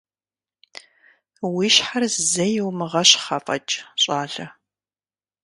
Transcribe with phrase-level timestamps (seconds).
[1.55, 4.45] Уи щхьэр зэи умыгъэщхъ афӀэкӀ, щӀалэ!